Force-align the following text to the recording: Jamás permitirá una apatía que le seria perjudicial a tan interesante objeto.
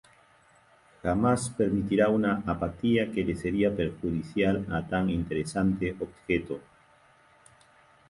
Jamás 1.03 1.51
permitirá 1.51 2.09
una 2.09 2.41
apatía 2.47 3.11
que 3.11 3.23
le 3.23 3.35
seria 3.35 3.75
perjudicial 3.75 4.65
a 4.71 4.87
tan 4.87 5.11
interesante 5.11 5.95
objeto. 5.99 6.59